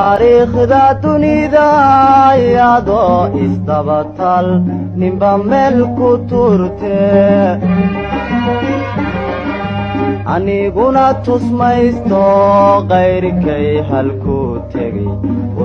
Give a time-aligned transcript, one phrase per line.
[0.00, 1.66] taariikhda dunida
[2.46, 4.48] iyadoo isdabatal
[5.00, 6.98] ninba meel ku turte
[10.34, 12.20] aniguna tusmaysto
[12.90, 15.08] qayrkay halkuu tegay
[15.60, 15.64] u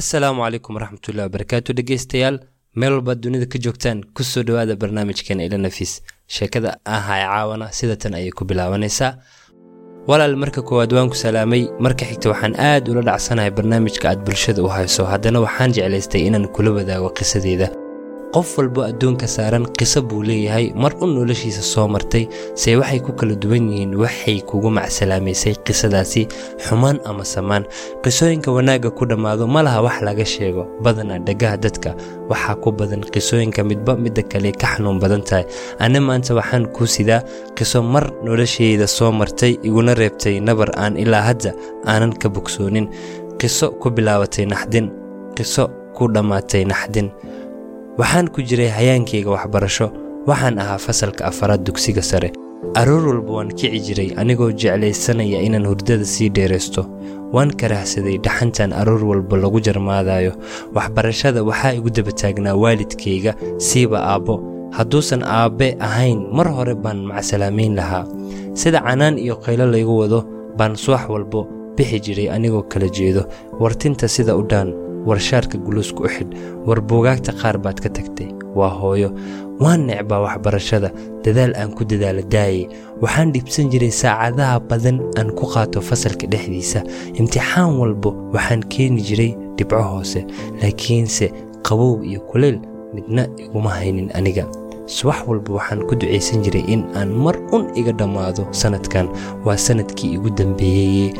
[0.00, 2.36] assalaamu calaykum waraxmatullahi wabarakaatu dhegeystayaal
[2.80, 5.92] meel walbaad dunida ka joogtaan ku soo dhowaada barnaamijkeena ila nafis.
[6.26, 9.12] Sheekada ahay caawana sida tan ayay ku bilaabanaysaa
[10.10, 11.62] walaal marka koowaad waan ku salaamay.
[11.84, 15.04] Marka xigta waxaan aad ula dhacsanahay barnaamijka aad bulshada u hayso.
[15.12, 17.68] Haddana waxaan jeclaystay inaan kula wadaago qisadeeda
[18.34, 22.24] qof walbo adduunka saaran qiso buu leeyahay mar u noloshiisa soo martay
[22.60, 26.22] see waxay ku kala duwan yihiin waxay kugu macsalaamaysay qisadaasi
[26.66, 27.62] xumaan ama samaan.
[28.02, 31.90] Qisooyinka wanaagga ku dhammaado ma laha wax laga sheego badana dhagaha dadka
[32.30, 35.46] waxaa ku badan qisooyinka midba midda kale ka xanuun badan tahay.
[35.78, 37.22] Anna maanta waxaan kuu sidaa
[37.54, 41.54] qiso mar noloshayda soo martay iguna reebtay nabar aan ilaa hadda
[41.86, 42.90] aanan ka bogsoonin
[43.38, 44.90] qiso ku bilaabatay naxdin
[45.38, 47.08] qiso ku dhammaatay naxdin
[47.98, 49.86] waxaan ku jiray hayaankayga waxbarasho
[50.28, 52.30] waxaan ahaa fasalka afaraad dugsiga sare.
[52.74, 56.82] Aroor walba waan kici jiray anigoo jeclaysanaya inaan hurdada sii dheeraysto.
[57.34, 60.32] Waan karahsaday dhaxantan aroor walba lagu jarmaadayo
[60.74, 64.40] waxbarashada waxaa igu daba taagnaa waalidkayga siiba aabbo.
[64.74, 68.06] Hadduusan aabbe ahayn mar hore baan macsalaamayn lahaa.
[68.58, 70.18] Sida canaan iyo qaylo laygu wado
[70.58, 73.22] baan subax walbo bixi jiray anigoo kala jeedo.
[73.60, 74.74] Wartinta sida u dhaan
[75.06, 76.32] warshaarka guluuska u xidh
[76.66, 78.28] war buugaagta qaar baad ka tagtay.
[78.54, 79.10] Waa hooyo.
[79.60, 80.90] Waan necbaa waxbarashada.
[81.24, 82.68] Dadaal aan ku dadaala daayay
[83.02, 86.82] waxaan dhibsan jiray saacadaha badan aan ku qaato fasalka dhexdiisa.
[87.18, 90.22] Imtixaan walbo waxaan keeni jiray dhibco hoose.
[90.62, 91.32] Laakiinse
[91.66, 92.58] qabow iyo kuleyl
[92.94, 94.46] midna iguma haynin aniga.
[94.86, 99.08] Subax walba waxaan ku ducaysan jiray in aan mar un iga dhammaado sannadkan
[99.44, 101.10] waa sannadkii igu dambeeyeye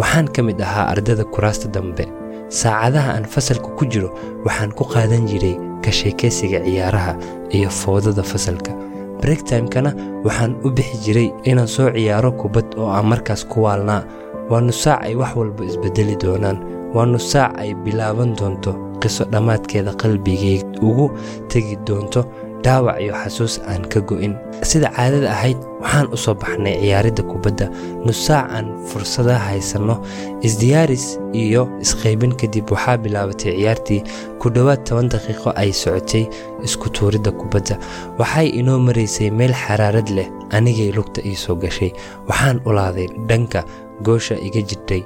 [0.00, 2.06] waxaan ka mid ahaa ardada kuraasta dambe
[2.48, 4.10] saacadaha aan fasalka ku jiro
[4.44, 7.12] waxaan ku qaadan jiray ka sheekaysiga ciyaaraha
[7.52, 8.72] iyo foodada fasalka.
[9.20, 9.92] Breaktimekana
[10.24, 14.02] waxaan u bixi jiray inaan soo ciyaaro kubad oo aan markaas ku waalnaa.
[14.50, 16.58] Waa nusaac ay wax walba isbedeli doonaan.
[16.94, 18.72] Waa nusaac ay bilaaban doonto
[19.02, 21.10] qiso dhammaadkeeda qalbigay ugu
[21.52, 22.24] tegi doonto
[22.64, 24.34] dhaawac iyo xasuus aan ka go'in.
[24.62, 27.66] Sida caadada ahayd waxaan u soo baxnay ciyaaridda kubadda
[28.06, 29.96] nusaac aan fursada haysanno
[30.42, 34.00] isdiyaaris iyo isqaybin kadib waxaa bilaabatay ciyaartii
[34.42, 36.24] ku dhowaad toban daqiiqo ay socotay
[36.66, 37.78] isku tuuridda kubadda.
[38.18, 41.92] Waxay inoo maraysay meel xaraarad leh anigay lugta ii soo gashay.
[42.28, 43.62] Waxaan ulaaday dhanka
[44.02, 45.02] goosha iga jidhay.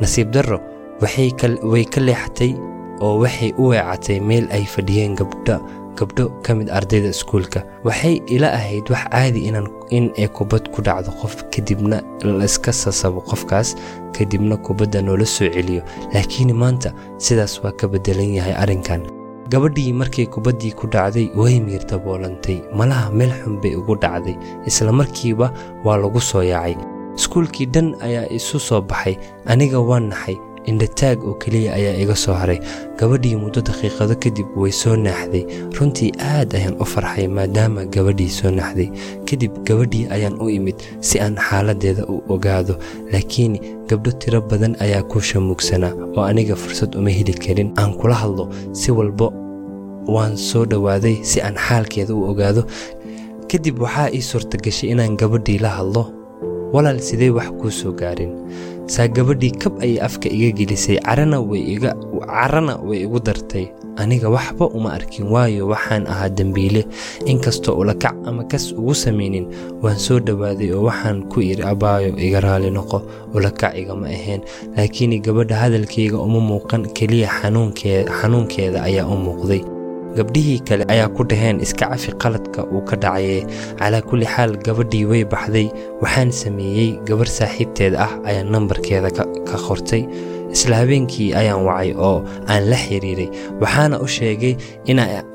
[0.00, 0.58] Nasiib darro
[1.02, 2.54] way ka leexatay
[3.02, 5.58] oo waxay u weecatay meel ay fadhiyeen gabdha
[5.98, 7.62] gabdho ka mid ardayda iskuulka.
[7.84, 9.46] Waxay ila ahayd wax caadi
[9.90, 13.76] in ay kubad ku dhacdo qof kadibna laiska sasabo qofkaas
[14.16, 15.82] kadibna kubadda noola soo celiyo.
[16.14, 19.02] Laakiin maanta sidaas waa ka beddelan yahay arrinkan.
[19.52, 24.36] Gabadhii markay kubaddii ku dhacday way miir daboolantay malaha meel xun bay ugu dhacday
[24.66, 25.52] isla markiiba
[25.84, 26.76] waa lagu soo yaacay.
[27.16, 30.38] Iskuulkii dhan ayaa isu soo baxay aniga waan naxay
[30.70, 32.58] indhataag oo keliya ayaa iga soo haray.
[32.98, 35.44] Gabadhii muddo daqiiqado kadib way soo naaxday.
[35.78, 38.88] Runtii aad ayaan u farxay maadaama gabadhii soo naaxday.
[39.28, 42.74] Kadib gabadhii ayaan u imid si aan xaaladdeeda u ogaado
[43.12, 43.58] laakiin
[43.90, 47.72] gabdho tiro badan ayaa ku shamuugsanaa oo aniga fursad uma heli karin.
[47.80, 49.32] Aan kula hadlo si walbo
[50.14, 52.62] waan soo dhowaaday si aan xaalkeeda u ogaado.
[53.50, 56.04] Kadib waxaa ii suurtagashay inaan gabadhii la hadlo
[56.72, 58.32] walaal sidee wax kuu soo gaarin
[58.86, 63.68] saa gabadhii kab ayay afka iga gelisay carana way igu dartay.
[63.96, 66.86] Aniga waxba uma arkin waayo waxaan ahaa dembiile
[67.28, 69.46] inkastoo ulakac ama kas ugu samaynin
[69.84, 73.02] waan soo dhowaaday oo waxaan ku idhi abaayo iga raali noqo
[73.36, 74.40] ulakac igama ahayn.
[74.76, 77.28] Laakiin gabadha hadalkayga uma muuqan keliya
[78.20, 79.60] xanuunkeeda ayaa u muuqday
[80.16, 83.38] gabdhihii kale ayaa ku dhaheen iska cafi qaladka uu ka dhacaye
[83.80, 85.66] calaa kulli xaal gabadhii way baxday
[86.02, 90.02] waxaan sameeyey gabarh saaxiibteed ah ayaa nambarkeeda ka qortay
[90.52, 93.28] isla habeenkii ayaan wacay oo aan la xiriiray.
[93.60, 94.54] Waxaana u sheegay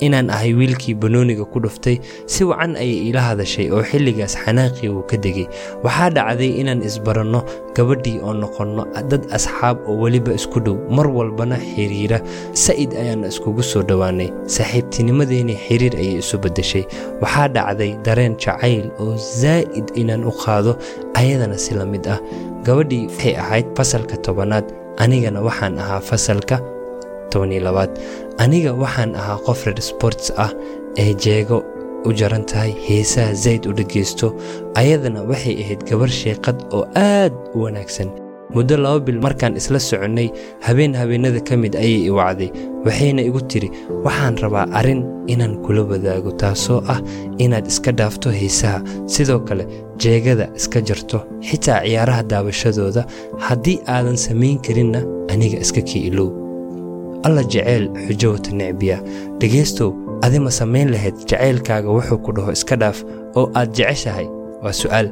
[0.06, 1.98] inaan ahay wiilkii banooniga ku dhuftay.
[2.26, 5.48] Si wacan ayay iila hadashay oo xilligaas xanaaqii uu ka degay.
[5.84, 7.42] Waxaa dhacday inaan isbaranno
[7.76, 10.78] gabadhii oo noqonno dad asxaab oo weliba isku dhow.
[10.90, 12.22] Mar walbana xiriira.
[12.54, 16.84] Sa'id ayaana iskugu soo dhowaanay saaxiibtinimadeeni xiriir ayay isu beddeshay.
[17.22, 20.78] Waxaa dhacday dareen jacayl oo zaa'id inaan u qaado
[21.18, 22.20] ayadana si la mid ah.
[22.66, 24.66] Gabadhii waxay ahayd fasalka tobanaad
[25.04, 26.58] anigana waxaan ahaa fasalka
[27.32, 27.92] tobaniyo labaad.
[28.44, 30.52] Aniga waxaan ahaa qof reer sports ah
[31.04, 31.58] ee jeego
[32.08, 34.28] u jaran tahay heesaha zayd u dhegaysto
[34.82, 38.10] ayadana waxay ahayd gabar sheeqad oo aad u wanaagsan
[38.56, 40.28] muddo laba bil markaan isla soconnay
[40.68, 42.50] habeen habeenada ka mid ayay i wacday
[42.86, 43.70] waxayna igu tidhi
[44.06, 45.02] waxaan rabaa arrin
[45.34, 47.00] inaan kula wadaago taasoo ah
[47.44, 48.80] inaad iska dhaafto hiisaha
[49.16, 49.64] sidoo kale
[50.04, 53.04] jeegada iska jarto xitaa ciyaaraha daawashadooda
[53.48, 55.02] haddii aadan samayn karinna
[55.34, 56.30] aniga iska kii ilow.
[57.28, 58.98] Alla jeceyl xujo necbiya.
[59.40, 59.90] Dhegaystow
[60.26, 61.16] adima samayn lahayd?
[61.30, 63.04] Jacaylkaaga wuxuu ku dhaho iska dhaaf
[63.36, 64.28] oo aad jeceshahay
[64.68, 65.08] waa su'aal.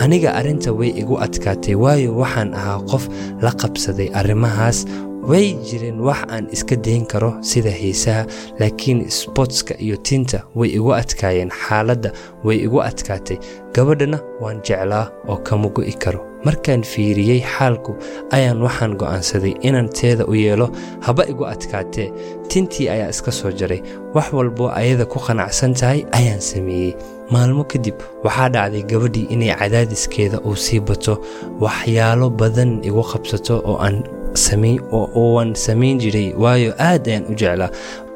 [0.00, 3.04] Aniga arrinta way igu adkaatay waayo waxaan ahaa qof
[3.44, 4.86] la qabsaday arrimahaas.
[5.24, 8.26] Way jireen wax aan iska dayn karo sida hiisaha
[8.60, 12.12] laakiin sbootska iyo tinta way igu adkaayeen xaaladda
[12.44, 13.38] way igu adkaatay.
[13.72, 16.20] Gabadhana waan jeclaa oo kama go'i karo.
[16.44, 17.96] Markaan fiiriyey xaalku
[18.36, 20.68] ayaan waxaan go'aansaday inaan teeda u yeelo
[21.00, 22.12] haba igu adkaatee.
[22.48, 23.80] Tintii ayaa iska soo jaray.
[24.14, 26.92] Wax walboo ayada ku qanacsan tahay ayaan sameeyey
[27.32, 27.94] maalmo kadib
[28.24, 31.14] waxaa dhacday gabadhii inay cadaadiskeeda uu sii bato
[31.60, 37.70] waxyaalo badan igu qabsato oo aan samayn jiray waayo aad ayaan u jeclaa.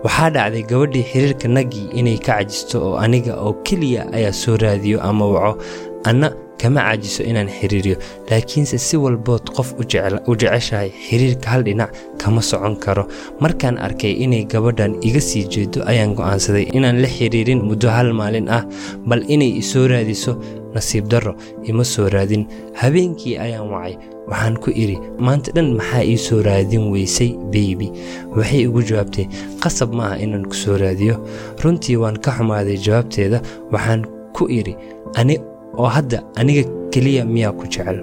[0.04, 4.98] Waxaa dhacday gabadhii xiriirka naggii inay ka cajisto oo aniga oo keliya ayaa soo raadiyo
[5.02, 5.62] ama waco.
[6.04, 7.96] Anna kama cajiso inaan xiriiriyo.
[8.30, 13.06] Laakiinse si walbood qof u jeceshahay xiriirka hal dhinac kama socon karo.
[13.40, 18.48] Markaan arkay inay gabadhan iga sii jeedo ayaan go'aansaday inaan la xiriirin muddo hal maalin
[18.50, 18.64] ah
[19.06, 20.34] bal inay isoo raadiso
[20.74, 21.34] nasiib darro
[21.64, 22.46] ima soo raadin.
[22.74, 23.94] Habeenkii ayaan wacay
[24.28, 27.88] waxaan ku idhi maanta dhan maxaa ii soo raadin weysay beybi
[28.36, 29.26] waxay igu jawaabtay
[29.62, 31.16] qasab ma ah inaan ku soo raadiyo.
[31.62, 33.40] Runtii waan ka xumaaday jawaabteeda
[33.72, 34.04] waxaan
[34.36, 34.76] ku idhi
[35.16, 35.38] ani
[35.76, 36.62] oo hadda aniga
[36.92, 38.00] keliya miyaa ku jecel?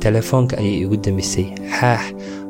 [0.00, 1.46] Telefoonka ayay igu damisay
[1.80, 2.02] xaax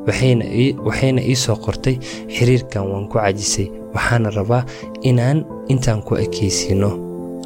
[0.07, 1.97] waxayna ii soo qortay.
[2.29, 4.65] Xiriirkan waan ku cajisay waxaana rabaa
[5.03, 6.91] inaan intaan ku ekaysiino.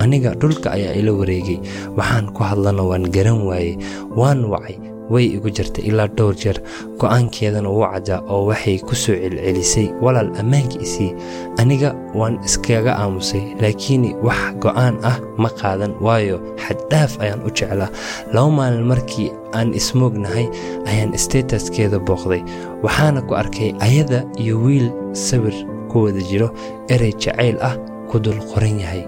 [0.00, 1.60] Aniga dhulka ayaa ila wareegay.
[1.96, 3.76] Waxaan ku hadlana waan garan waayey.
[4.16, 4.76] Waan wacay
[5.10, 6.58] way igu jartay ilaa dhowr jeer.
[7.00, 11.14] Go'aankeedana wuu caddaa oo waxay ku soo celcelisay walaal ammaanka isii
[11.58, 17.90] aniga waan iskaga aamusay laakiin wax go'aan ah ma qaadan waayo xaddhaaf ayaan u jeclaa.
[18.32, 20.46] Laba maalin markii aan ismoognahay
[20.86, 22.42] ayaan stataskeeda booqday
[22.82, 25.54] waxaana ku arkay ayada iyo wiil sawir
[25.90, 26.48] ku wada jiro
[26.88, 27.74] erey jacayl ah
[28.10, 29.02] ku dul qoran yahay.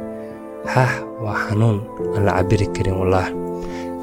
[0.66, 1.78] Xaax waa xanuun
[2.14, 3.28] aan la cabiri karin wallaah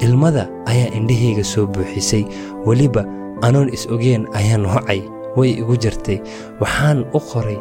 [0.00, 2.24] ilmada ayaa indhahayga soo buuxisay.
[2.66, 3.04] Weliba
[3.42, 5.02] anoon is ogeen ayaan wacay
[5.36, 6.18] way igu jartay.
[6.60, 7.58] Waxaan u qoray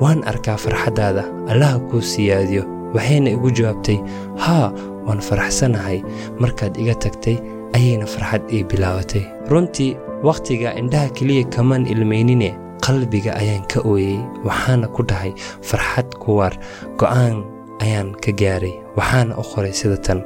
[0.00, 1.24] waan arkaa farxaddaada.
[1.48, 2.64] Allaha kuu siyaadiyo
[2.94, 3.98] waxayna igu jawaabtay
[4.36, 4.72] haa
[5.06, 6.02] waan faraxsanahay.
[6.38, 7.36] Markaad iga tagtay
[7.76, 9.24] ayayna farxad ii bilaabatay.
[9.48, 15.32] Runtii wakhtiga indhaha keliya kamaan ilmaynine qalbiga ayaan ka ooyey waxaana ku dhahay
[15.62, 16.54] farxad kuwaar
[16.96, 17.44] go'aan
[17.84, 18.74] ayaan ka gaaray.
[18.96, 20.22] Waxaana u qoray sida tan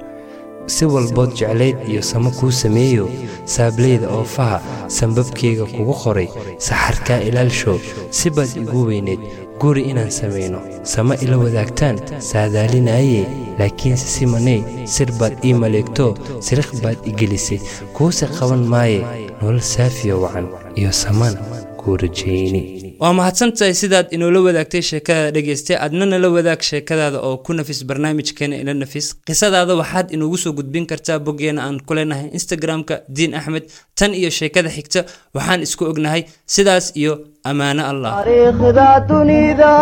[0.66, 3.08] si walbood jeclayd iyo samo kuu sameeyo
[3.44, 6.28] saableyda oofaha sambabkeyga kugu qoray
[6.58, 7.78] saxarkaa ilaalshow
[8.10, 9.20] si baad igu weyneed
[9.60, 11.96] guri inaan samayno sama ila wadaagtaan
[12.30, 13.26] saadaalinaaye
[13.58, 14.62] laakiinse si maney
[14.94, 16.06] sir baad ii maleegto
[16.46, 17.60] siriq baad i gelisay
[17.92, 19.00] kuuse qaban maaye
[19.42, 21.36] nolol saafiyo wacan iyo samaan
[21.76, 22.62] kuu rajayni
[23.02, 28.56] waa mahadsantahay sidaad inoola wadaagtay sheekadaada dhegaystay adna nala wadaag sheekadaada oo ku nafis barnaamijkeena
[28.62, 29.06] ila nafis.
[29.28, 33.64] Qisadaada waxaad inoogu soo gudbin kartaa boggeena aan ku leenahay instagram-ka diin axmed.
[33.98, 35.00] Tan iyo sheekada xigta
[35.34, 36.22] waxaan isku ognahay.
[36.54, 37.12] Sidaas iyo
[37.50, 38.12] ammaano allah.
[38.22, 39.72] Taariikhda dunida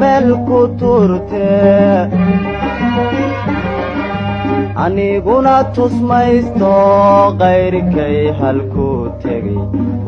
[0.00, 1.46] meel ku turte
[4.84, 6.72] aniguna tusmaysto
[7.42, 9.60] qayrkay halkuu tegay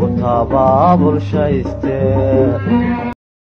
[0.04, 1.96] u tabaabulshayste